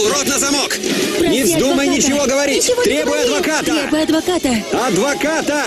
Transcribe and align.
Закрыл 0.00 0.08
рот 0.08 0.28
на 0.28 0.38
замок! 0.38 0.78
Не 1.20 1.42
вздумай 1.42 1.86
адвоката. 1.86 1.90
ничего 1.90 2.26
говорить! 2.26 2.62
Ничего 2.64 2.82
Требуй 2.82 3.22
адвоката! 3.22 3.64
Требуй 3.64 4.02
адвоката. 4.02 4.64
Адвоката! 4.72 5.64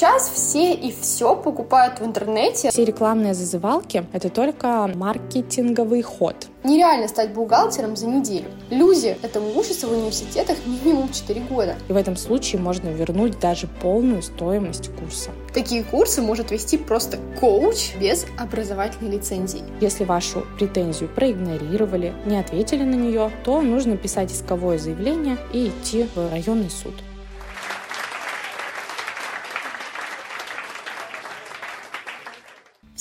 Сейчас 0.00 0.30
все 0.30 0.72
и 0.72 0.94
все 0.98 1.36
покупают 1.36 2.00
в 2.00 2.06
интернете. 2.06 2.70
Все 2.70 2.86
рекламные 2.86 3.34
зазывалки— 3.34 4.06
это 4.14 4.30
только 4.30 4.90
маркетинговый 4.94 6.00
ход. 6.00 6.36
Нереально 6.64 7.06
стать 7.06 7.34
бухгалтером 7.34 7.96
за 7.96 8.06
неделю. 8.06 8.46
Люди 8.70 9.18
этому 9.20 9.50
учатся 9.58 9.88
в 9.88 9.92
университетах 9.92 10.56
минимум 10.64 11.10
4 11.12 11.42
года. 11.42 11.74
И 11.86 11.92
в 11.92 11.96
этом 11.98 12.16
случае 12.16 12.62
можно 12.62 12.88
вернуть 12.88 13.38
даже 13.40 13.66
полную 13.66 14.22
стоимость 14.22 14.88
курса. 14.98 15.32
Такие 15.52 15.84
курсы 15.84 16.22
может 16.22 16.50
вести 16.50 16.78
просто 16.78 17.18
коуч 17.38 17.94
без 18.00 18.24
образовательной 18.38 19.10
лицензии. 19.10 19.64
Если 19.82 20.04
вашу 20.04 20.46
претензию 20.56 21.10
проигнорировали, 21.10 22.14
не 22.24 22.38
ответили 22.38 22.84
на 22.84 22.94
нее, 22.94 23.30
то 23.44 23.60
нужно 23.60 23.98
писать 23.98 24.32
исковое 24.32 24.78
заявление 24.78 25.36
и 25.52 25.68
идти 25.68 26.08
в 26.14 26.30
районный 26.30 26.70
суд. 26.70 26.94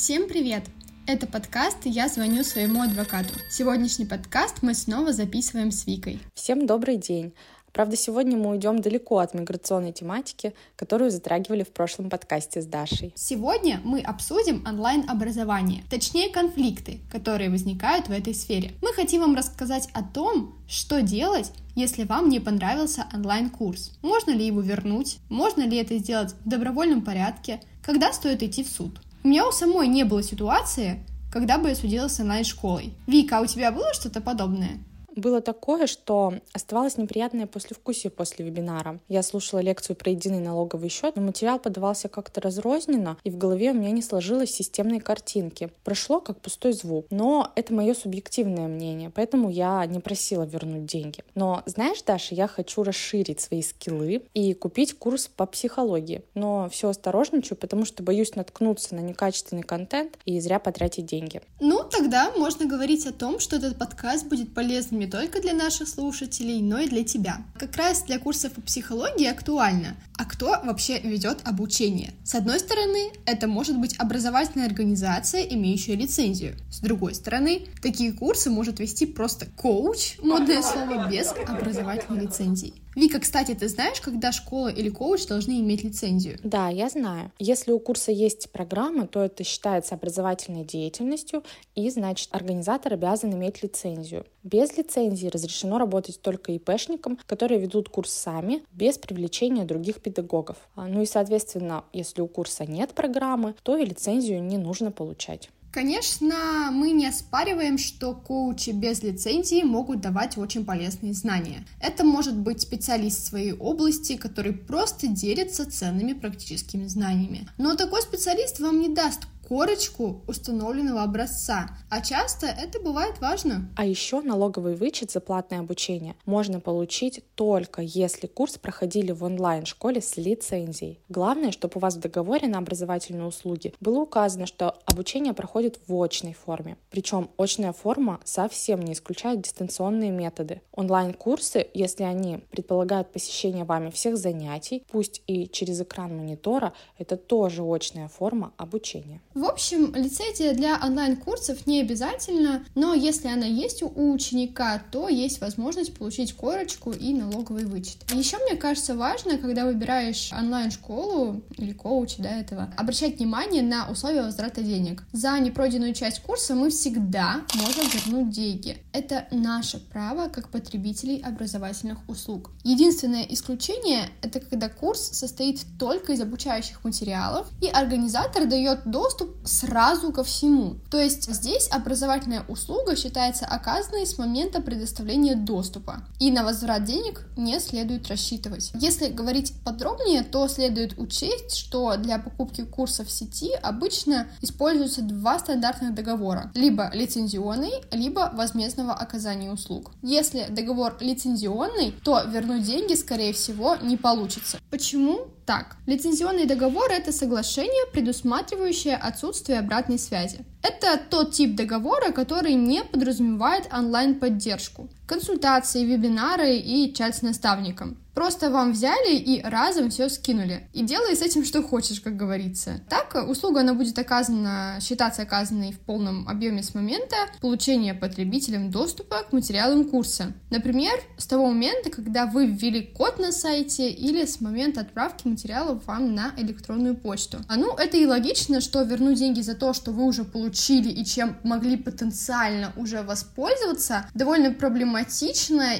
Всем 0.09 0.27
привет! 0.27 0.63
Это 1.05 1.27
подкаст 1.27 1.77
«Я 1.83 2.07
звоню 2.07 2.43
своему 2.43 2.81
адвокату». 2.81 3.29
Сегодняшний 3.47 4.07
подкаст 4.07 4.63
мы 4.63 4.73
снова 4.73 5.13
записываем 5.13 5.69
с 5.69 5.85
Викой. 5.85 6.19
Всем 6.33 6.65
добрый 6.65 6.97
день! 6.97 7.31
Правда, 7.73 7.95
сегодня 7.95 8.35
мы 8.35 8.49
уйдем 8.49 8.81
далеко 8.81 9.19
от 9.19 9.35
миграционной 9.35 9.91
тематики, 9.91 10.55
которую 10.75 11.11
затрагивали 11.11 11.61
в 11.61 11.69
прошлом 11.69 12.09
подкасте 12.09 12.59
с 12.59 12.65
Дашей. 12.65 13.13
Сегодня 13.15 13.81
мы 13.83 14.01
обсудим 14.01 14.65
онлайн-образование, 14.67 15.83
точнее 15.91 16.31
конфликты, 16.31 17.01
которые 17.11 17.51
возникают 17.51 18.07
в 18.07 18.11
этой 18.11 18.33
сфере. 18.33 18.71
Мы 18.81 18.91
хотим 18.93 19.21
вам 19.21 19.35
рассказать 19.35 19.89
о 19.93 20.01
том, 20.01 20.55
что 20.67 21.03
делать, 21.03 21.51
если 21.75 22.03
вам 22.03 22.29
не 22.29 22.39
понравился 22.39 23.05
онлайн-курс. 23.13 23.99
Можно 24.01 24.31
ли 24.31 24.47
его 24.47 24.61
вернуть? 24.61 25.19
Можно 25.29 25.67
ли 25.67 25.77
это 25.77 25.99
сделать 25.99 26.33
в 26.43 26.49
добровольном 26.49 27.03
порядке? 27.03 27.61
Когда 27.83 28.11
стоит 28.11 28.41
идти 28.41 28.63
в 28.63 28.69
суд? 28.69 28.99
У 29.23 29.27
меня 29.27 29.47
у 29.47 29.51
самой 29.51 29.87
не 29.87 30.05
было 30.05 30.23
ситуации, 30.23 31.03
когда 31.31 31.57
бы 31.57 31.69
я 31.69 31.75
судилась 31.75 32.15
с 32.15 32.19
онлайн-школой. 32.21 32.93
Вика, 33.05 33.39
а 33.39 33.41
у 33.41 33.45
тебя 33.45 33.71
было 33.71 33.93
что-то 33.93 34.21
подобное? 34.21 34.79
Было 35.15 35.41
такое, 35.41 35.87
что 35.87 36.33
оставалось 36.53 36.97
неприятное 36.97 37.47
послевкусие 37.47 38.11
после 38.11 38.45
вебинара. 38.45 38.99
Я 39.07 39.23
слушала 39.23 39.59
лекцию 39.59 39.95
про 39.95 40.11
единый 40.11 40.39
налоговый 40.39 40.89
счет, 40.89 41.15
но 41.15 41.21
материал 41.21 41.59
подавался 41.59 42.09
как-то 42.09 42.41
разрозненно, 42.41 43.17
и 43.23 43.29
в 43.29 43.37
голове 43.37 43.71
у 43.71 43.73
меня 43.73 43.91
не 43.91 44.01
сложилось 44.01 44.51
системной 44.51 44.99
картинки. 44.99 45.69
Прошло 45.83 46.19
как 46.21 46.39
пустой 46.39 46.73
звук. 46.73 47.07
Но 47.09 47.51
это 47.55 47.73
мое 47.73 47.93
субъективное 47.93 48.67
мнение, 48.67 49.11
поэтому 49.13 49.49
я 49.49 49.85
не 49.85 49.99
просила 49.99 50.43
вернуть 50.43 50.85
деньги. 50.85 51.23
Но 51.35 51.63
знаешь, 51.65 52.01
Даша, 52.03 52.35
я 52.35 52.47
хочу 52.47 52.83
расширить 52.83 53.41
свои 53.41 53.61
скиллы 53.61 54.23
и 54.33 54.53
купить 54.53 54.97
курс 54.97 55.27
по 55.27 55.45
психологии. 55.45 56.23
Но 56.33 56.69
все 56.69 56.89
осторожничаю, 56.89 57.57
потому 57.57 57.85
что 57.85 58.03
боюсь 58.03 58.35
наткнуться 58.35 58.95
на 58.95 58.99
некачественный 58.99 59.63
контент 59.63 60.17
и 60.25 60.39
зря 60.39 60.59
потратить 60.59 61.05
деньги. 61.05 61.41
Ну, 61.59 61.83
тогда 61.83 62.31
можно 62.37 62.65
говорить 62.65 63.05
о 63.05 63.13
том, 63.13 63.39
что 63.39 63.55
этот 63.55 63.77
подкаст 63.77 64.27
будет 64.27 64.53
полезным 64.53 64.98
не 64.99 65.07
только 65.07 65.41
для 65.41 65.53
наших 65.53 65.87
слушателей, 65.87 66.61
но 66.61 66.79
и 66.79 66.87
для 66.87 67.03
тебя. 67.03 67.41
Как 67.57 67.75
раз 67.77 68.03
для 68.03 68.19
курсов 68.19 68.51
по 68.53 68.61
психологии 68.61 69.25
актуально. 69.25 69.95
А 70.17 70.25
кто 70.25 70.57
вообще 70.63 70.99
ведет 70.99 71.39
обучение? 71.45 72.13
С 72.23 72.35
одной 72.35 72.59
стороны, 72.59 73.11
это 73.25 73.47
может 73.47 73.79
быть 73.79 73.97
образовательная 73.97 74.67
организация, 74.67 75.41
имеющая 75.43 75.95
лицензию. 75.95 76.55
С 76.69 76.79
другой 76.79 77.15
стороны, 77.15 77.67
такие 77.81 78.11
курсы 78.11 78.49
может 78.49 78.79
вести 78.79 79.05
просто 79.05 79.45
коуч, 79.45 80.17
модное 80.21 80.61
слово, 80.61 81.09
без 81.09 81.31
образовательной 81.47 82.25
лицензии. 82.25 82.73
Вика, 82.95 83.19
кстати, 83.19 83.53
ты 83.53 83.67
знаешь, 83.67 84.01
когда 84.01 84.31
школа 84.31 84.69
или 84.69 84.89
коуч 84.89 85.25
должны 85.27 85.59
иметь 85.59 85.83
лицензию? 85.83 86.37
Да, 86.43 86.69
я 86.69 86.89
знаю. 86.89 87.31
Если 87.37 87.71
у 87.71 87.79
курса 87.79 88.11
есть 88.11 88.51
программа, 88.51 89.07
то 89.07 89.23
это 89.23 89.43
считается 89.43 89.95
образовательной 89.95 90.65
деятельностью, 90.65 91.43
и, 91.75 91.89
значит, 91.89 92.29
организатор 92.31 92.93
обязан 92.93 93.33
иметь 93.33 93.61
лицензию. 93.63 94.25
Без 94.43 94.75
лицензии 94.75 95.27
разрешено 95.27 95.77
работать 95.77 96.21
только 96.21 96.51
ИПшникам, 96.51 97.19
которые 97.25 97.59
ведут 97.61 97.89
курс 97.89 98.11
сами, 98.11 98.63
без 98.71 98.97
привлечения 98.97 99.65
других 99.65 100.01
педагогов. 100.01 100.57
А, 100.75 100.87
Ну 100.87 101.01
и, 101.01 101.05
соответственно, 101.05 101.85
если 101.93 102.21
у 102.21 102.27
курса 102.27 102.65
нет 102.65 102.93
программы, 102.93 103.55
то 103.63 103.77
и 103.77 103.85
лицензию 103.85 104.43
не 104.43 104.57
нужно 104.57 104.91
получать. 104.91 105.49
Конечно, 105.71 106.69
мы 106.71 106.91
не 106.91 107.05
оспариваем, 107.07 107.77
что 107.77 108.13
коучи 108.13 108.71
без 108.71 109.03
лицензии 109.03 109.61
могут 109.61 110.01
давать 110.01 110.37
очень 110.37 110.65
полезные 110.65 111.13
знания. 111.13 111.65
Это 111.79 112.03
может 112.03 112.35
быть 112.35 112.61
специалист 112.61 113.23
своей 113.23 113.53
области, 113.53 114.17
который 114.17 114.53
просто 114.53 115.07
делится 115.07 115.69
ценными 115.69 116.13
практическими 116.13 116.87
знаниями. 116.87 117.47
Но 117.57 117.75
такой 117.75 118.01
специалист 118.01 118.59
вам 118.59 118.79
не 118.79 118.89
даст 118.89 119.27
корочку 119.49 120.21
установленного 120.27 121.01
образца, 121.01 121.71
а 121.89 122.01
часто 122.01 122.45
это 122.45 122.79
бывает 122.79 123.19
важно. 123.19 123.67
А 123.75 123.83
еще 123.83 124.21
налоговый 124.21 124.75
вычет 124.75 125.09
за 125.09 125.21
платное 125.21 125.59
обучение 125.59 126.15
можно 126.25 126.59
получить 126.59 127.23
только 127.33 127.81
если 127.81 128.27
курс 128.27 128.59
проходили 128.59 129.11
в 129.11 129.23
онлайн-школе 129.23 130.01
с 130.01 130.17
лицензией. 130.17 130.99
Главное, 131.09 131.51
чтобы 131.51 131.73
у 131.75 131.79
вас 131.79 131.95
в 131.95 131.99
договоре 131.99 132.47
на 132.47 132.59
образовательные 132.59 133.25
услуги 133.25 133.73
было 133.79 134.01
указано, 134.01 134.45
что 134.45 134.77
обучение 134.85 135.33
проходит 135.33 135.79
в 135.87 135.99
очной 135.99 136.33
форме. 136.33 136.77
Причем 136.91 137.31
очная 137.37 137.73
форма 137.73 138.19
совсем 138.23 138.81
не 138.81 138.93
исключает 138.93 139.41
дистанционные 139.41 140.11
методы. 140.11 140.61
Онлайн-курсы, 140.73 141.67
если 141.73 142.03
они 142.03 142.37
предполагают 142.51 143.11
посещение 143.11 143.63
вами 143.63 143.89
всех 143.89 144.15
занятий, 144.17 144.83
пусть 144.91 145.23
и 145.25 145.47
через 145.47 145.81
экран 145.81 146.15
монитора, 146.15 146.73
это 146.99 147.17
тоже 147.17 147.63
очная 147.63 148.09
форма 148.09 148.53
обучения. 148.57 149.21
В 149.39 149.45
общем, 149.45 149.95
лицензия 149.95 150.53
для 150.53 150.77
онлайн-курсов 150.83 151.65
не 151.65 151.79
обязательно, 151.79 152.65
но 152.75 152.93
если 152.93 153.29
она 153.29 153.45
есть 153.45 153.81
у 153.81 154.11
ученика, 154.11 154.81
то 154.91 155.07
есть 155.07 155.39
возможность 155.39 155.93
получить 155.93 156.33
корочку 156.33 156.91
и 156.91 157.13
налоговый 157.13 157.63
вычет. 157.63 157.99
Еще 158.11 158.37
мне 158.39 158.57
кажется 158.57 158.95
важно, 158.95 159.37
когда 159.37 159.63
выбираешь 159.63 160.33
онлайн-школу 160.33 161.41
или 161.57 161.71
коуча 161.71 162.21
до 162.21 162.27
этого, 162.27 162.73
обращать 162.75 163.17
внимание 163.17 163.63
на 163.63 163.89
условия 163.89 164.23
возврата 164.23 164.59
денег. 164.61 165.05
За 165.13 165.39
непройденную 165.39 165.93
часть 165.93 166.19
курса 166.19 166.53
мы 166.53 166.69
всегда 166.69 167.39
можем 167.55 167.85
вернуть 167.93 168.31
деньги. 168.31 168.83
Это 168.91 169.25
наше 169.31 169.79
право 169.79 170.27
как 170.27 170.49
потребителей 170.49 171.21
образовательных 171.21 171.99
услуг. 172.09 172.51
Единственное 172.65 173.23
исключение— 173.23 174.09
это 174.21 174.41
когда 174.41 174.67
курс 174.67 174.99
состоит 174.99 175.61
только 175.79 176.11
из 176.11 176.19
обучающих 176.19 176.83
материалов, 176.83 177.47
и 177.61 177.67
организатор 177.67 178.45
дает 178.45 178.81
доступ 178.85 179.28
сразу 179.43 180.11
ко 180.11 180.23
всему. 180.23 180.77
То 180.89 180.99
есть 180.99 181.33
здесь 181.33 181.67
образовательная 181.71 182.43
услуга 182.47 182.95
считается 182.95 183.45
оказанной 183.45 184.05
с 184.05 184.17
момента 184.17 184.61
предоставления 184.61 185.35
доступа, 185.35 186.03
и 186.19 186.31
на 186.31 186.43
возврат 186.43 186.83
денег 186.83 187.25
не 187.37 187.59
следует 187.59 188.07
рассчитывать. 188.07 188.71
Если 188.75 189.07
говорить 189.07 189.53
подробнее, 189.63 190.23
то 190.23 190.47
следует 190.47 190.97
учесть, 190.97 191.55
что 191.55 191.95
для 191.97 192.19
покупки 192.19 192.63
курсов 192.63 193.07
в 193.07 193.11
сети 193.11 193.51
обычно 193.61 194.27
используются 194.41 195.01
два 195.01 195.39
стандартных 195.39 195.93
договора, 195.93 196.51
либо 196.53 196.89
лицензионный, 196.93 197.71
либо 197.91 198.31
возмездного 198.33 198.93
оказания 198.93 199.51
услуг. 199.51 199.91
Если 200.01 200.47
договор 200.49 200.97
лицензионный, 200.99 201.93
то 202.03 202.21
вернуть 202.23 202.63
деньги, 202.63 202.93
скорее 202.93 203.33
всего, 203.33 203.75
не 203.77 203.97
получится. 203.97 204.59
Почему? 204.69 205.27
Так, 205.49 205.77
лицензионный 205.87 206.45
договор— 206.45 206.91
это 206.91 207.11
соглашение, 207.11 207.91
предусматривающее 207.91 208.95
отсутствие 208.95 209.57
обратной 209.57 209.97
связи. 209.97 210.45
Это 210.61 211.01
тот 211.09 211.31
тип 211.31 211.55
договора, 211.55 212.11
который 212.11 212.53
не 212.53 212.83
подразумевает 212.83 213.67
онлайн-поддержку. 213.73 214.91
Консультации, 215.09 215.85
вебинары 215.85 216.57
и 216.57 216.93
чат 216.93 217.15
с 217.15 217.23
наставником. 217.23 217.97
Просто 218.13 218.49
вам 218.49 218.73
взяли 218.73 219.15
и 219.15 219.41
разом 219.41 219.89
все 219.89 220.09
скинули. 220.09 220.67
И 220.73 220.83
делай 220.83 221.15
с 221.15 221.21
этим 221.21 221.45
что 221.45 221.63
хочешь, 221.63 222.01
как 222.01 222.17
говорится. 222.17 222.81
Так, 222.89 223.15
услуга 223.29 223.61
она 223.61 223.73
будет 223.73 223.97
оказана, 223.97 224.77
считаться 224.81 225.21
оказанной 225.21 225.71
в 225.71 225.79
полном 225.79 226.27
объеме 226.27 226.61
с 226.61 226.75
момента 226.75 227.15
получения 227.39 227.93
потребителям 227.93 228.71
доступа 228.71 229.23
к 229.23 229.31
материалам 229.31 229.85
курса. 229.85 230.33
Например, 230.49 230.91
с 231.17 231.27
того 231.27 231.47
момента, 231.47 231.89
когда 231.89 232.25
вы 232.25 232.47
ввели 232.47 232.81
код 232.81 233.19
на 233.19 233.31
сайте 233.31 233.89
или 233.89 234.25
с 234.25 234.41
момента 234.41 234.81
отправки 234.81 235.25
материалов 235.25 235.85
вам 235.85 236.13
на 236.13 236.33
электронную 236.35 236.97
почту. 236.97 237.37
А 237.47 237.55
ну, 237.55 237.73
это 237.75 237.95
и 237.95 238.05
логично, 238.05 238.59
что 238.59 238.81
вернуть 238.81 239.17
деньги 239.17 239.39
за 239.39 239.55
то, 239.55 239.73
что 239.73 239.91
вы 239.91 240.03
уже 240.03 240.25
получили 240.25 240.89
и 240.89 241.05
чем 241.05 241.37
могли 241.43 241.77
потенциально 241.77 242.73
уже 242.75 243.01
воспользоваться, 243.01 244.09
довольно 244.13 244.51
проблематично 244.51 244.98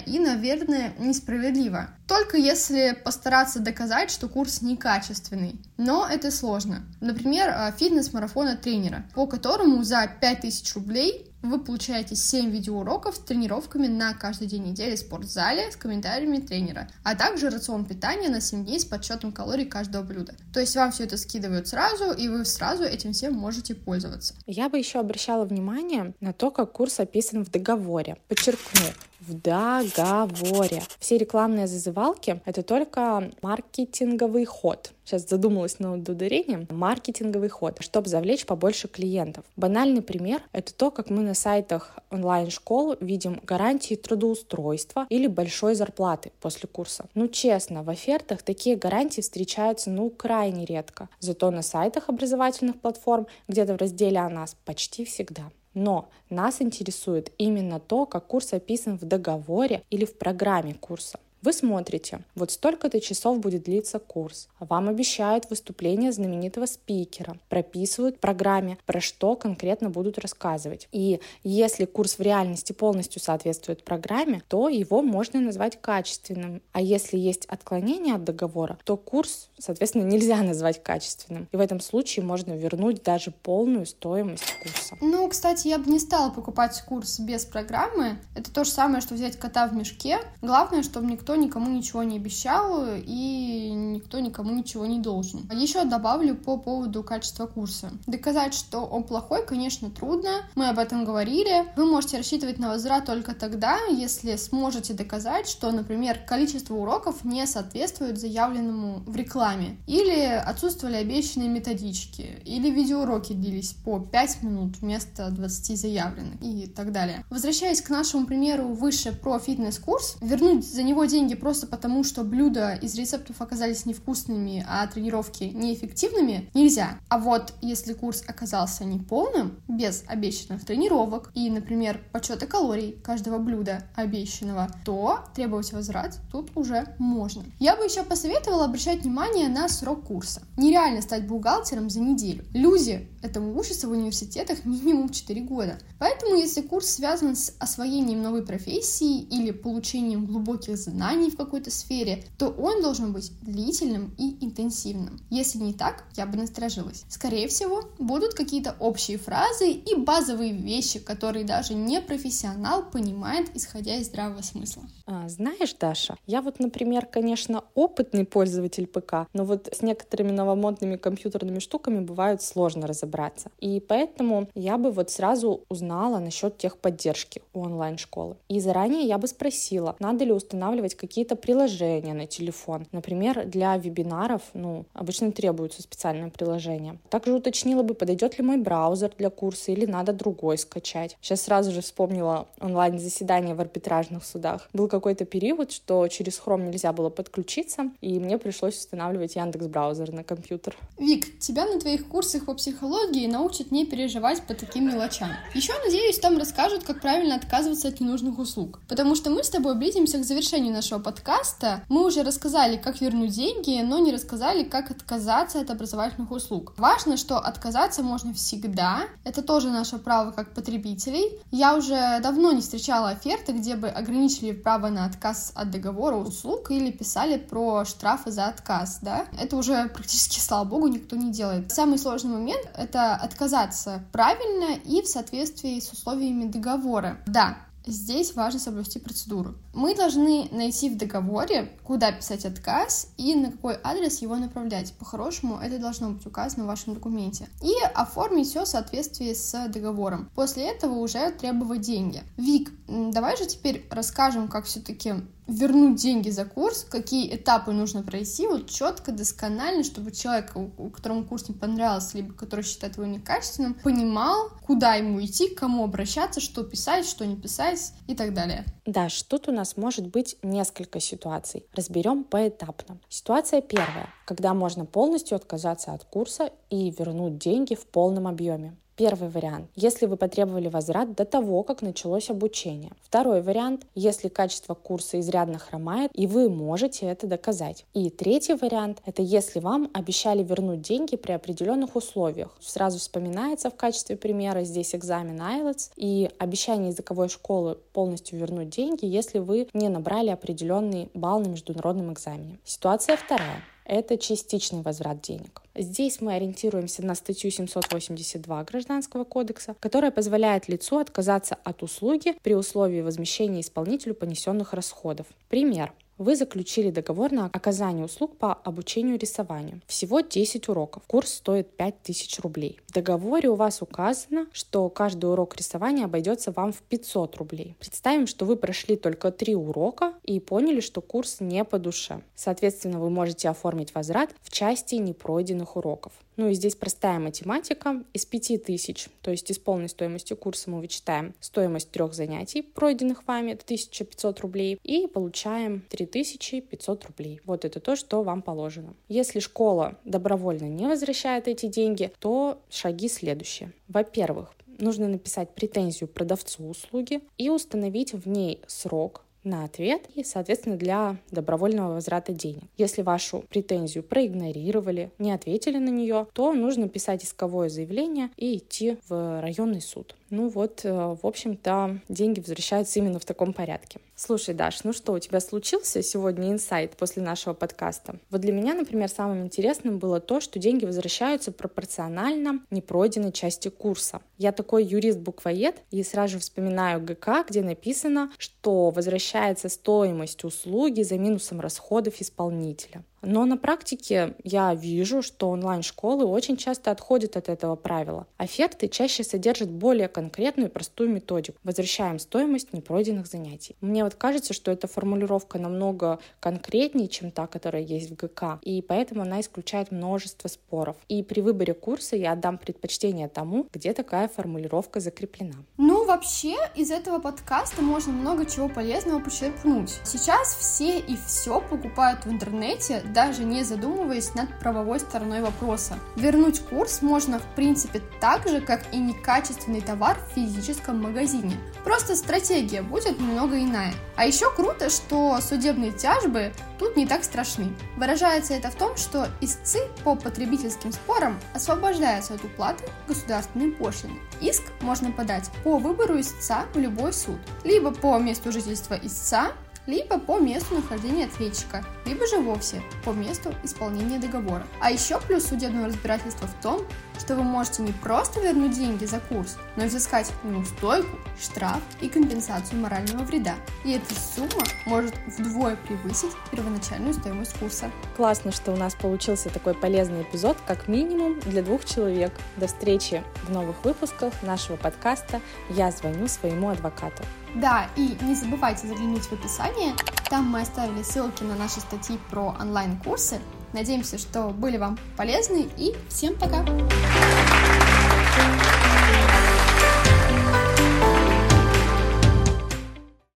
и, 0.05 0.19
наверное, 0.19 0.93
несправедливо. 0.99 1.89
Только 2.07 2.37
если 2.37 2.97
постараться 3.03 3.59
доказать, 3.59 4.11
что 4.11 4.27
курс 4.27 4.61
некачественный. 4.61 5.59
Но 5.77 6.07
это 6.07 6.31
сложно. 6.31 6.83
Например, 7.01 7.73
фитнес-марафона 7.77 8.55
тренера, 8.57 9.05
по 9.13 9.27
которому 9.27 9.83
за 9.83 10.09
5000 10.19 10.73
рублей 10.75 11.29
Вы 11.41 11.59
получаете 11.59 12.15
7 12.15 12.49
видеоуроков 12.51 13.15
с 13.15 13.19
тренировками 13.19 13.87
на 13.87 14.13
каждый 14.13 14.47
день 14.47 14.63
недели 14.63 14.97
в 14.97 14.99
спортзале 14.99 15.71
с 15.71 15.77
комментариями 15.77 16.39
тренера, 16.39 16.89
а 17.03 17.15
также 17.15 17.49
рацион 17.49 17.85
питания 17.85 18.27
на 18.27 18.41
7 18.41 18.65
дней 18.65 18.79
с 18.79 18.83
подсчетом 18.85 19.31
калорий 19.31 19.65
каждого 19.65 20.03
блюда. 20.03 20.35
То 20.53 20.59
есть 20.59 20.75
вам 20.75 20.91
все 20.91 21.05
это 21.05 21.15
скидывают 21.17 21.69
сразу, 21.69 22.11
и 22.11 22.27
вы 22.27 22.43
сразу 22.43 22.83
этим 22.83 23.13
всем 23.13 23.35
можете 23.35 23.73
пользоваться. 23.73 24.33
Я 24.47 24.67
бы 24.67 24.77
еще 24.77 24.99
обращала 24.99 25.45
внимание 25.45 26.13
на 26.19 26.33
то, 26.33 26.51
как 26.51 26.73
курс 26.73 26.99
описан 26.99 27.45
в 27.45 27.51
договоре. 27.51 28.17
Подчеркну, 28.27 28.87
в 29.19 29.33
договоре. 29.33 30.83
Все 30.99 31.17
рекламные 31.17 31.67
зазывалки— 31.67 32.41
это 32.45 32.63
только 32.63 33.31
маркетинговый 33.41 34.45
ход. 34.45 34.91
Сейчас 35.03 35.27
задумалась 35.27 35.79
над 35.79 36.07
ударением. 36.07 36.67
Маркетинговый 36.69 37.49
ход, 37.49 37.77
чтобы 37.79 38.07
завлечь 38.09 38.45
побольше 38.45 38.87
клиентов. 38.87 39.43
Банальный 39.55 40.03
пример— 40.03 40.43
это 40.51 40.71
то, 40.71 40.91
как 40.91 41.09
мы 41.09 41.23
на 41.23 41.33
сайтах 41.33 41.95
онлайн-школ 42.11 42.97
видим 42.99 43.39
гарантии 43.43 43.95
трудоустройства 43.95 45.07
или 45.09 45.25
большой 45.25 45.73
зарплаты 45.73 46.31
после 46.39 46.69
курса. 46.69 47.05
Ну, 47.15 47.27
честно, 47.27 47.81
в 47.81 47.89
офертах 47.89 48.43
такие 48.43 48.75
гарантии 48.75 49.21
встречаются, 49.21 49.89
ну, 49.89 50.11
крайне 50.11 50.65
редко. 50.65 51.09
Зато 51.19 51.49
на 51.49 51.63
сайтах 51.63 52.09
образовательных 52.09 52.79
платформ, 52.79 53.25
где-то 53.47 53.73
в 53.73 53.77
разделе 53.77 54.19
о 54.19 54.29
нас, 54.29 54.55
почти 54.63 55.05
всегда. 55.05 55.49
Но 55.73 56.09
нас 56.29 56.61
интересует 56.61 57.31
именно 57.37 57.79
то, 57.79 58.05
как 58.05 58.27
курс 58.27 58.53
описан 58.53 58.97
в 58.97 59.05
договоре 59.05 59.83
или 59.89 60.05
в 60.05 60.17
программе 60.17 60.73
курса. 60.73 61.19
Вы 61.41 61.53
смотрите, 61.53 62.19
вот 62.35 62.51
столько-то 62.51 62.99
часов 62.99 63.39
будет 63.39 63.63
длиться 63.63 63.99
курс. 63.99 64.49
Вам 64.59 64.89
обещают 64.89 65.49
выступление 65.49 66.11
знаменитого 66.11 66.65
спикера, 66.65 67.37
прописывают 67.47 68.17
в 68.17 68.19
программе, 68.19 68.77
про 68.85 68.99
что 68.99 69.35
конкретно 69.35 69.89
будут 69.89 70.19
рассказывать. 70.19 70.87
И 70.91 71.21
если 71.43 71.85
курс 71.85 72.19
в 72.19 72.21
реальности 72.21 72.73
полностью 72.73 73.21
соответствует 73.21 73.83
программе, 73.83 74.43
то 74.47 74.69
его 74.69 75.01
можно 75.01 75.39
назвать 75.39 75.81
качественным. 75.81 76.61
А 76.73 76.81
если 76.81 77.17
есть 77.17 77.45
отклонение 77.45 78.15
от 78.15 78.23
договора, 78.23 78.77
то 78.83 78.97
курс, 78.97 79.49
соответственно, 79.57 80.03
нельзя 80.03 80.37
назвать 80.43 80.83
качественным. 80.83 81.47
И 81.51 81.57
в 81.57 81.59
этом 81.59 81.79
случае 81.79 82.25
можно 82.25 82.53
вернуть 82.53 83.01
даже 83.03 83.31
полную 83.31 83.85
стоимость 83.85 84.45
курса. 84.61 84.97
Ну, 85.01 85.27
кстати, 85.29 85.67
я 85.67 85.77
бы 85.77 85.89
не 85.89 85.99
стала 85.99 86.31
покупать 86.31 86.81
курс 86.85 87.19
без 87.19 87.45
программы. 87.45 88.17
Это 88.35 88.51
то 88.51 88.63
же 88.63 88.71
самое, 88.71 89.01
что 89.01 89.15
взять 89.15 89.37
кота 89.37 89.67
в 89.67 89.73
мешке. 89.73 90.19
Главное, 90.41 90.83
чтобы 90.83 91.07
никто 91.07 91.28
никто 91.29 91.35
никому 91.35 91.69
ничего 91.69 92.01
не 92.01 92.17
обещал, 92.17 92.85
и 92.95 93.69
никто 93.71 94.19
никому 94.19 94.51
ничего 94.51 94.87
не 94.87 94.99
должен. 94.99 95.47
Еще 95.51 95.85
добавлю 95.85 96.35
по 96.35 96.57
поводу 96.57 97.03
качества 97.03 97.45
курса. 97.45 97.91
Доказать, 98.07 98.55
что 98.55 98.79
он 98.79 99.03
плохой, 99.03 99.45
конечно, 99.45 99.91
трудно. 99.91 100.29
Мы 100.55 100.69
об 100.69 100.79
этом 100.79 101.05
говорили. 101.05 101.65
Вы 101.75 101.85
можете 101.85 102.17
рассчитывать 102.17 102.57
на 102.57 102.69
возврат 102.69 103.05
только 103.05 103.35
тогда, 103.35 103.77
если 103.91 104.37
сможете 104.37 104.93
доказать, 104.95 105.47
что, 105.47 105.71
например, 105.71 106.17
количество 106.27 106.73
уроков 106.73 107.23
не 107.23 107.45
соответствует 107.45 108.19
заявленному 108.19 109.03
в 109.05 109.15
рекламе, 109.15 109.77
или 109.85 110.19
отсутствовали 110.21 110.95
обещанные 110.95 111.49
методички, 111.49 112.41
или 112.43 112.71
видеоуроки 112.71 113.33
длились 113.33 113.73
по 113.73 113.99
5 113.99 114.41
минут 114.41 114.77
вместо 114.77 115.29
20 115.29 115.79
заявленных 115.79 116.41
и 116.41 116.65
так 116.65 116.91
далее. 116.91 117.23
Возвращаясь 117.29 117.81
к 117.81 117.89
нашему 117.89 118.25
примеру 118.25 118.69
выше 118.69 119.11
про 119.11 119.37
фитнес-курс, 119.37 120.17
вернуть 120.21 120.65
за 120.65 120.81
него 120.81 121.05
деньги 121.05 121.18
деньги 121.19 121.35
просто 121.35 121.67
потому, 121.67 122.05
что 122.05 122.23
блюда 122.23 122.75
из 122.75 122.95
рецептов 122.95 123.41
оказались 123.41 123.85
невкусными, 123.85 124.65
а 124.67 124.87
тренировки 124.87 125.43
неэффективными, 125.43 126.49
нельзя. 126.53 126.97
А 127.09 127.17
вот 127.17 127.53
если 127.61 127.91
курс 127.93 128.23
оказался 128.25 128.85
неполным, 128.85 129.59
без 129.67 130.03
обещанных 130.07 130.65
тренировок 130.65 131.31
и, 131.33 131.49
например, 131.49 132.01
подсчета 132.13 132.47
калорий 132.47 132.93
каждого 133.03 133.37
блюда 133.37 133.83
обещанного, 133.95 134.69
то 134.85 135.19
требовать 135.35 135.73
возврат 135.73 136.19
тут 136.31 136.51
уже 136.55 136.95
можно. 136.99 137.43
Я 137.59 137.75
бы 137.75 137.83
еще 137.83 138.03
посоветовала 138.03 138.65
обращать 138.65 139.01
внимание 139.01 139.49
на 139.49 139.67
срок 139.67 140.05
курса. 140.05 140.41
Нереально 140.55 141.01
стать 141.01 141.27
бухгалтером 141.27 141.89
за 141.89 141.99
неделю. 141.99 142.45
Люди 142.53 143.09
этому 143.21 143.59
учатся 143.59 143.89
в 143.89 143.91
университетах 143.91 144.63
минимум 144.63 145.09
4 145.09 145.41
года. 145.41 145.77
Поэтому, 145.99 146.35
если 146.35 146.61
курс 146.61 146.87
связан 146.87 147.35
с 147.35 147.53
освоением 147.59 148.21
новой 148.21 148.45
профессии 148.45 149.19
или 149.19 149.51
получением 149.51 150.25
глубоких 150.25 150.77
знаний 150.77 151.08
в 151.29 151.37
какой-то 151.37 151.71
сфере, 151.71 152.25
то 152.37 152.49
он 152.49 152.81
должен 152.81 153.13
быть 153.13 153.31
длительным 153.41 154.13
и 154.17 154.43
интенсивным. 154.43 155.19
Если 155.29 155.59
не 155.59 155.73
так, 155.73 156.05
я 156.15 156.25
бы 156.25 156.37
насторожилась. 156.37 157.03
Скорее 157.09 157.47
всего, 157.47 157.89
будут 157.99 158.33
какие-то 158.33 158.75
общие 158.79 159.17
фразы 159.17 159.71
и 159.71 159.95
базовые 159.95 160.53
вещи, 160.53 160.99
которые 160.99 161.45
даже 161.45 161.73
не 161.73 162.01
профессионал 162.01 162.83
понимает, 162.83 163.55
исходя 163.55 163.97
из 163.97 164.07
здравого 164.07 164.41
смысла. 164.41 164.83
А, 165.11 165.27
знаешь, 165.27 165.73
Даша, 165.73 166.17
я 166.27 166.43
вот, 166.43 166.59
например, 166.59 167.07
конечно, 167.07 167.63
опытный 167.73 168.25
пользователь 168.25 168.85
ПК, 168.85 169.27
но 169.33 169.43
вот 169.43 169.67
с 169.71 169.81
некоторыми 169.81 170.29
новомодными 170.29 170.97
компьютерными 170.97 171.57
штуками 171.57 171.99
бывает 171.99 172.43
сложно 172.43 172.85
разобраться. 172.85 173.49
И 173.59 173.79
поэтому 173.79 174.49
я 174.53 174.77
бы 174.77 174.91
вот 174.91 175.09
сразу 175.09 175.61
узнала 175.67 176.19
насчет 176.19 176.59
техподдержки 176.59 177.41
у 177.55 177.61
онлайн-школы. 177.61 178.35
И 178.49 178.59
заранее 178.59 179.07
я 179.07 179.17
бы 179.17 179.25
спросила, 179.25 179.95
надо 179.97 180.25
ли 180.25 180.31
устанавливать 180.31 180.93
какие-то 180.93 181.35
приложения 181.35 182.13
на 182.13 182.27
телефон. 182.27 182.85
Например, 182.91 183.45
для 183.47 183.75
вебинаров, 183.77 184.43
ну, 184.53 184.85
обычно 184.93 185.31
требуется 185.31 185.81
специальное 185.81 186.29
приложение. 186.29 186.99
Также 187.09 187.33
уточнила 187.33 187.81
бы, 187.81 187.95
подойдет 187.95 188.37
ли 188.37 188.43
мой 188.43 188.57
браузер 188.57 189.11
для 189.17 189.31
курса 189.31 189.71
или 189.71 189.87
надо 189.87 190.13
другой 190.13 190.59
скачать. 190.59 191.17
Сейчас 191.19 191.41
сразу 191.41 191.71
же 191.71 191.81
вспомнила 191.81 192.47
онлайн-заседание 192.61 193.55
в 193.55 193.61
арбитражных 193.61 194.23
судах. 194.23 194.69
Был 194.71 194.87
какой-то 194.99 195.25
период, 195.25 195.71
что 195.71 196.07
через 196.09 196.41
Chrome 196.45 196.69
нельзя 196.69 196.91
было 196.91 197.09
подключиться, 197.09 197.91
и 198.01 198.19
мне 198.19 198.37
пришлось 198.37 198.77
устанавливать 198.77 199.35
Яндекс 199.35 199.67
браузер 199.67 200.11
на 200.11 200.23
компьютер. 200.23 200.75
Вик, 200.97 201.39
тебя 201.39 201.65
на 201.65 201.79
твоих 201.79 202.07
курсах 202.07 202.45
по 202.45 202.53
психологии 202.53 203.27
научат 203.27 203.71
не 203.71 203.85
переживать 203.85 204.43
по 204.43 204.53
таким 204.53 204.89
мелочам. 204.89 205.29
Еще, 205.53 205.73
надеюсь, 205.85 206.19
там 206.19 206.37
расскажут, 206.37 206.83
как 206.83 207.01
правильно 207.01 207.35
отказываться 207.35 207.87
от 207.87 207.99
ненужных 208.01 208.39
услуг. 208.39 208.81
Потому 208.89 209.15
что 209.15 209.29
мы 209.29 209.43
с 209.43 209.49
тобой 209.49 209.75
близимся 209.75 210.17
к 210.17 210.25
завершению 210.25 210.73
нашего 210.73 210.99
подкаста. 210.99 211.83
Мы 211.87 212.05
уже 212.05 212.23
рассказали, 212.23 212.75
как 212.75 212.99
вернуть 212.99 213.31
деньги, 213.31 213.81
но 213.81 213.99
не 213.99 214.11
рассказали, 214.11 214.63
как 214.63 214.91
отказаться 214.91 215.61
от 215.61 215.69
образовательных 215.69 216.31
услуг. 216.31 216.73
Важно, 216.77 217.15
что 217.15 217.37
отказаться 217.37 218.03
можно 218.03 218.33
всегда. 218.33 219.03
Это 219.23 219.41
тоже 219.41 219.69
наше 219.69 219.97
право 219.97 220.31
как 220.31 220.53
потребителей. 220.53 221.39
Я 221.51 221.77
уже 221.77 222.19
давно 222.21 222.51
не 222.51 222.61
встречала 222.61 223.09
оферты, 223.09 223.53
где 223.53 223.75
бы 223.75 223.87
ограничили 223.87 224.51
право 224.51 224.88
на 224.89 225.05
отказ 225.05 225.51
от 225.55 225.71
договора 225.71 226.15
услуг 226.15 226.71
или 226.71 226.91
писали 226.91 227.37
про 227.37 227.85
штрафы 227.85 228.31
за 228.31 228.47
отказ, 228.47 228.99
да. 229.01 229.25
Это 229.39 229.55
уже 229.55 229.89
практически, 229.89 230.39
слава 230.39 230.65
богу, 230.65 230.87
никто 230.87 231.15
не 231.15 231.31
делает. 231.31 231.71
Самый 231.71 231.97
сложный 231.97 232.31
момент— 232.31 232.69
это 232.75 233.15
отказаться 233.15 234.03
правильно 234.11 234.75
и 234.85 235.01
в 235.01 235.07
соответствии 235.07 235.79
с 235.79 235.91
условиями 235.91 236.45
договора. 236.45 237.17
Да, 237.25 237.57
Здесь 237.89 238.35
важно 238.35 238.59
соблюсти 238.59 238.99
процедуру. 238.99 239.55
Мы 239.73 239.95
должны 239.95 240.47
найти 240.51 240.91
в 240.91 240.97
договоре, 240.97 241.71
куда 241.83 242.11
писать 242.11 242.45
отказ 242.45 243.07
и 243.17 243.33
на 243.33 243.51
какой 243.51 243.77
адрес 243.83 244.21
его 244.21 244.35
направлять. 244.35 244.93
По-хорошему, 244.93 245.57
это 245.57 245.79
должно 245.79 246.11
быть 246.11 246.25
указано 246.27 246.65
в 246.65 246.67
вашем 246.67 246.93
документе. 246.93 247.49
И 247.63 247.73
оформить 247.95 248.47
все 248.47 248.63
в 248.63 248.67
соответствии 248.67 249.33
с 249.33 249.67
договором. 249.69 250.29
После 250.35 250.69
этого 250.69 250.99
уже 250.99 251.31
требовать 251.31 251.81
деньги. 251.81 252.21
Вик, 252.37 252.71
давай 252.87 253.35
же 253.37 253.47
теперь 253.47 253.87
расскажем, 253.89 254.49
как 254.49 254.65
все-таки 254.65 255.15
вернуть 255.49 255.95
деньги 256.01 256.29
за 256.29 256.45
курс, 256.45 256.85
какие 256.89 257.35
этапы 257.35 257.71
нужно 257.71 258.03
пройти, 258.03 258.47
вот 258.47 258.69
четко, 258.69 259.11
досконально, 259.11 259.83
чтобы 259.83 260.11
человек, 260.11 260.53
которому 260.93 261.25
курс 261.25 261.49
не 261.49 261.55
понравился, 261.55 262.17
либо 262.17 262.33
который 262.33 262.63
считает 262.63 262.97
его 262.97 263.05
некачественным, 263.05 263.73
понимал, 263.73 264.51
куда 264.65 264.95
ему 264.95 265.23
идти, 265.23 265.49
к 265.49 265.59
кому 265.59 265.83
обращаться, 265.83 266.39
что 266.39 266.63
писать, 266.63 267.05
что 267.05 267.25
не 267.25 267.35
писать 267.35 267.93
и 268.07 268.15
так 268.15 268.33
далее. 268.33 268.65
Да, 268.85 269.07
тут 269.27 269.47
у 269.47 269.51
нас 269.51 269.77
может 269.77 270.07
быть 270.07 270.37
несколько 270.41 270.99
ситуаций. 270.99 271.65
Разберем 271.73 272.23
поэтапно. 272.23 272.99
Ситуация 273.09 273.61
первая, 273.61 274.09
когда 274.25 274.53
можно 274.53 274.85
полностью 274.85 275.35
отказаться 275.35 275.93
от 275.93 276.05
курса 276.05 276.51
и 276.69 276.91
вернуть 276.91 277.37
деньги 277.37 277.75
в 277.75 277.85
полном 277.85 278.27
объеме. 278.27 278.75
Первый 278.99 279.29
вариант, 279.29 279.69
если 279.77 280.07
вы 280.07 280.17
потребовали 280.17 280.67
возврат 280.67 281.15
до 281.15 281.23
того, 281.23 281.63
как 281.63 281.81
началось 281.81 282.29
обучение. 282.29 282.91
Второй 283.01 283.41
вариант, 283.41 283.87
если 283.95 284.27
качество 284.27 284.73
курса 284.73 285.21
изрядно 285.21 285.57
хромает, 285.57 286.11
и 286.13 286.27
вы 286.27 286.49
можете 286.49 287.05
это 287.05 287.25
доказать. 287.25 287.85
И 287.93 288.09
третий 288.09 288.55
вариант, 288.55 289.01
это 289.05 289.21
если 289.21 289.61
вам 289.61 289.89
обещали 289.93 290.43
вернуть 290.43 290.81
деньги 290.81 291.15
при 291.15 291.31
определенных 291.31 291.95
условиях. 291.95 292.57
Сразу 292.59 292.99
вспоминается 292.99 293.69
в 293.69 293.75
качестве 293.77 294.17
примера 294.17 294.65
здесь 294.65 294.93
экзамен 294.93 295.39
IELTS 295.39 295.91
и 295.95 296.29
обещание 296.37 296.89
языковой 296.89 297.29
школы 297.29 297.77
полностью 297.93 298.37
вернуть 298.37 298.67
деньги, 298.67 299.05
если 299.05 299.39
вы 299.39 299.69
не 299.73 299.87
набрали 299.87 300.27
определенный 300.27 301.09
балл 301.13 301.39
на 301.39 301.47
международном 301.47 302.11
экзамене. 302.11 302.59
Ситуация 302.65 303.15
вторая. 303.15 303.63
Это 303.89 304.17
частичный 304.17 304.81
возврат 304.81 305.21
денег. 305.21 305.61
Здесь 305.75 306.21
мы 306.21 306.33
ориентируемся 306.35 307.03
на 307.03 307.15
статью 307.15 307.49
782 307.51 308.63
Гражданского 308.63 309.23
кодекса, 309.23 309.75
которая 309.79 310.11
позволяет 310.11 310.67
лицу 310.67 310.99
отказаться 310.99 311.57
от 311.63 311.81
услуги 311.83 312.35
при 312.43 312.53
условии 312.53 313.01
возмещения 313.01 313.61
исполнителю 313.61 314.13
понесенных 314.13 314.73
расходов. 314.73 315.25
Пример. 315.49 315.91
Вы 316.19 316.35
заключили 316.35 316.91
договор 316.91 317.31
на 317.31 317.45
оказание 317.45 318.03
услуг 318.03 318.35
по 318.35 318.53
обучению 318.53 319.17
рисованию. 319.17 319.79
Всего 319.87 320.19
10 320.19 320.67
уроков. 320.67 321.01
Курс 321.07 321.35
стоит 321.35 321.69
5000 321.77 322.39
рублей. 322.41 322.77
В 322.87 322.91
договоре 322.91 323.47
у 323.47 323.55
вас 323.55 323.81
указано, 323.81 324.45
что 324.51 324.89
каждый 324.89 325.31
урок 325.31 325.55
рисования 325.55 326.03
обойдется 326.03 326.51
вам 326.51 326.73
в 326.73 326.81
500 326.81 327.37
рублей. 327.37 327.77
Представим, 327.79 328.27
что 328.27 328.43
вы 328.43 328.57
прошли 328.57 328.97
только 328.97 329.31
3 329.31 329.55
урока 329.55 330.13
и 330.25 330.41
поняли, 330.41 330.81
что 330.81 330.99
курс 330.99 331.37
не 331.39 331.63
по 331.63 331.79
душе. 331.79 332.19
Соответственно, 332.35 332.99
вы 332.99 333.09
можете 333.09 333.47
оформить 333.47 333.95
возврат 333.95 334.29
в 334.41 334.51
части 334.51 334.95
непройденных 334.95 335.77
уроков. 335.77 336.11
Ну 336.39 336.47
и 336.47 336.53
здесь 336.53 336.75
простая 336.75 337.19
математика. 337.19 338.01
Из 338.13 338.25
5000, 338.25 339.09
то 339.21 339.29
есть 339.29 339.51
из 339.51 339.59
полной 339.59 339.89
стоимости 339.89 340.33
курса 340.35 340.69
мы 340.69 340.79
вычитаем 340.79 341.35
стоимость 341.41 341.91
трех 341.91 342.13
занятий, 342.13 342.61
пройденных 342.61 343.27
вами, 343.27 343.51
это 343.51 343.65
1500 343.65 344.39
рублей, 344.39 344.79
и 344.85 345.07
получаем 345.07 345.83
3500 345.89 347.05
рублей. 347.07 347.41
Вот 347.43 347.65
это 347.65 347.81
то, 347.81 347.97
что 347.97 348.23
вам 348.23 348.41
положено. 348.41 348.93
Если 349.09 349.41
школа 349.41 349.97
добровольно 350.05 350.69
не 350.69 350.87
возвращает 350.87 351.49
эти 351.49 351.65
деньги, 351.65 352.09
то 352.21 352.61
шаги 352.69 353.09
следующие. 353.09 353.73
Во-первых, 353.89 354.55
нужно 354.77 355.09
написать 355.09 355.49
претензию 355.49 356.07
продавцу 356.07 356.69
услуги 356.69 357.19
и 357.37 357.49
установить 357.49 358.13
в 358.13 358.29
ней 358.29 358.61
срок, 358.65 359.25
на 359.43 359.63
ответ 359.63 360.07
и, 360.15 360.23
соответственно, 360.23 360.77
для 360.77 361.17
добровольного 361.31 361.95
возврата 361.95 362.33
денег. 362.33 362.63
Если 362.77 363.01
вашу 363.01 363.43
претензию 363.49 364.03
проигнорировали, 364.03 365.11
не 365.17 365.31
ответили 365.31 365.77
на 365.77 365.89
нее, 365.89 366.27
то 366.33 366.53
нужно 366.53 366.89
писать 366.89 367.23
исковое 367.23 367.69
заявление 367.69 368.29
и 368.37 368.57
идти 368.57 368.97
в 369.07 369.41
районный 369.41 369.81
суд. 369.81 370.15
Ну 370.29 370.47
вот, 370.47 370.81
э, 370.83 370.91
в 370.91 371.25
общем-то, 371.25 371.99
деньги 372.07 372.39
возвращаются 372.39 372.99
именно 372.99 373.19
в 373.19 373.25
таком 373.25 373.51
порядке. 373.51 373.99
Слушай, 374.15 374.53
Даш, 374.53 374.83
ну 374.83 374.93
что, 374.93 375.13
у 375.13 375.19
тебя 375.19 375.39
случился 375.39 376.03
сегодня 376.03 376.51
инсайт 376.51 376.95
после 376.97 377.23
нашего 377.23 377.53
подкаста? 377.53 378.19
Вот 378.29 378.41
для 378.41 378.51
меня, 378.51 378.73
например, 378.75 379.09
самым 379.09 379.43
интересным 379.43 379.97
было 379.97 380.19
то, 380.19 380.39
что 380.39 380.59
деньги 380.59 380.85
возвращаются 380.85 381.51
пропорционально 381.51 382.59
непройденной 382.69 383.31
части 383.31 383.69
курса. 383.69 384.21
Я 384.37 384.51
такой 384.51 384.83
юрист-буквоед 384.83 385.81
и 385.89 386.03
сразу 386.03 386.39
вспоминаю 386.39 387.01
ГК, 387.01 387.43
где 387.47 387.61
написано, 387.61 388.31
что 388.37 388.91
возвращается 388.91 389.67
стоимость 389.67 390.43
услуги 390.43 391.01
за 391.01 391.17
минусом 391.17 391.59
расходов 391.59 392.21
исполнителя. 392.21 393.03
Но 393.21 393.45
на 393.45 393.57
практике 393.57 394.35
я 394.43 394.73
вижу, 394.73 395.21
что 395.21 395.49
онлайн-школы 395.49 396.25
очень 396.25 396.57
часто 396.57 396.91
отходят 396.91 397.37
от 397.37 397.49
этого 397.49 397.75
правила. 397.75 398.27
Оферты 398.37 398.87
чаще 398.87 399.23
содержат 399.23 399.69
более 399.69 400.07
конкретную 400.07 400.69
и 400.69 400.71
простую 400.71 401.09
методику. 401.09 401.57
Возвращаем 401.63 402.19
стоимость 402.19 402.73
непройденных 402.73 403.27
занятий. 403.27 403.75
Мне 403.81 404.03
вот 404.03 404.15
кажется, 404.15 404.53
что 404.53 404.71
эта 404.71 404.87
формулировка 404.87 405.59
намного 405.59 406.19
конкретнее, 406.39 407.07
чем 407.07 407.31
та, 407.31 407.47
которая 407.47 407.81
есть 407.81 408.11
в 408.11 408.15
ГК, 408.15 408.59
и 408.61 408.81
поэтому 408.81 409.21
она 409.21 409.41
исключает 409.41 409.91
множество 409.91 410.47
споров. 410.47 410.95
И 411.07 411.23
при 411.23 411.41
выборе 411.41 411.73
курса 411.73 412.15
я 412.15 412.33
отдам 412.33 412.57
предпочтение 412.57 413.27
тому, 413.27 413.67
где 413.73 413.93
такая 413.93 414.27
формулировка 414.27 414.99
закреплена. 414.99 415.55
Ну, 415.77 416.05
вообще, 416.05 416.55
из 416.75 416.91
этого 416.91 417.19
подкаста 417.19 417.81
можно 417.81 418.13
много 418.13 418.45
чего 418.45 418.69
полезного 418.69 419.19
почерпнуть. 419.19 419.99
Сейчас 420.03 420.55
все 420.55 420.99
и 420.99 421.17
все 421.27 421.61
покупают 421.61 422.25
в 422.25 422.31
интернете, 422.31 423.01
даже 423.13 423.43
не 423.43 423.63
задумываясь 423.63 424.33
над 424.35 424.47
правовой 424.59 424.99
стороной 424.99 425.41
вопроса. 425.41 425.99
Вернуть 426.15 426.59
курс 426.59 427.01
можно 427.01 427.39
в 427.39 427.45
принципе 427.55 428.01
так 428.19 428.47
же, 428.47 428.61
как 428.61 428.81
и 428.93 428.97
некачественный 428.97 429.81
товар 429.81 430.17
в 430.19 430.33
физическом 430.35 431.01
магазине. 431.01 431.57
Просто 431.83 432.15
стратегия 432.15 432.81
будет 432.81 433.19
немного 433.19 433.59
иная. 433.59 433.93
А 434.15 434.25
еще 434.25 434.53
круто, 434.53 434.89
что 434.89 435.39
судебные 435.41 435.91
тяжбы 435.91 436.51
тут 436.77 436.95
не 436.95 437.05
так 437.05 437.23
страшны. 437.23 437.73
Выражается 437.97 438.53
это 438.53 438.69
в 438.69 438.75
том, 438.75 438.95
что 438.97 439.27
истцы 439.41 439.79
по 440.03 440.15
потребительским 440.15 440.91
спорам 440.91 441.39
освобождаются 441.53 442.35
от 442.35 442.43
уплаты 442.43 442.85
государственной 443.07 443.71
пошлины. 443.71 444.19
Иск 444.41 444.63
можно 444.81 445.11
подать 445.11 445.49
по 445.63 445.77
выбору 445.77 446.19
истца 446.19 446.65
в 446.73 446.77
любой 446.77 447.13
суд, 447.13 447.37
либо 447.63 447.91
по 447.91 448.17
месту 448.17 448.51
жительства 448.51 448.99
истца, 449.01 449.51
либо 449.89 450.19
по 450.19 450.39
месту 450.39 450.75
нахождения 450.75 451.25
ответчика, 451.25 451.83
либо 452.05 452.27
же 452.27 452.37
вовсе 452.37 452.83
по 453.03 453.09
месту 453.09 453.53
исполнения 453.63 454.19
договора. 454.19 454.67
А 454.79 454.91
еще 454.91 455.19
плюс 455.19 455.45
судебного 455.45 455.87
разбирательства 455.87 456.47
в 456.47 456.61
том, 456.61 456.81
что 457.19 457.35
вы 457.35 457.43
можете 457.43 457.81
не 457.83 457.91
просто 457.91 458.39
вернуть 458.39 458.71
деньги 458.71 459.05
за 459.05 459.19
курс, 459.19 459.57
но 459.75 459.83
и 459.83 459.87
взыскать 459.87 460.31
неустойку, 460.43 461.17
штраф 461.39 461.81
и 462.01 462.09
компенсацию 462.09 462.79
морального 462.79 463.23
вреда. 463.23 463.55
И 463.83 463.91
эта 463.91 464.13
сумма 464.15 464.65
может 464.85 465.13
вдвое 465.37 465.75
превысить 465.75 466.31
первоначальную 466.51 467.13
стоимость 467.13 467.57
курса. 467.59 467.91
Классно, 468.15 468.51
что 468.51 468.71
у 468.71 468.75
нас 468.75 468.95
получился 468.95 469.49
такой 469.49 469.73
полезный 469.73 470.23
эпизод, 470.23 470.57
как 470.65 470.87
минимум 470.87 471.39
для 471.41 471.61
двух 471.61 471.85
человек. 471.85 472.31
До 472.57 472.67
встречи 472.67 473.23
в 473.43 473.51
новых 473.51 473.83
выпусках 473.83 474.33
нашего 474.41 474.77
подкаста 474.77 475.41
«Я 475.69 475.91
звоню 475.91 476.27
своему 476.27 476.69
адвокату». 476.69 477.23
Да, 477.55 477.89
и 477.95 478.17
не 478.21 478.35
забывайте 478.35 478.87
заглянуть 478.87 479.23
в 479.23 479.33
описание. 479.33 479.93
Там 480.29 480.45
мы 480.45 480.61
оставили 480.61 481.01
ссылки 481.01 481.43
на 481.43 481.55
наши 481.55 481.79
статьи 481.79 482.19
про 482.29 482.55
онлайн-курсы. 482.59 483.39
Надеемся, 483.73 484.17
что 484.17 484.49
были 484.49 484.77
вам 484.77 484.97
полезны 485.15 485.67
и 485.77 485.95
всем 486.09 486.35
пока! 486.35 486.65